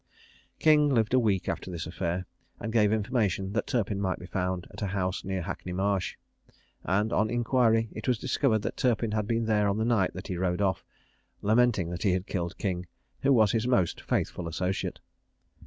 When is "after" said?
1.47-1.69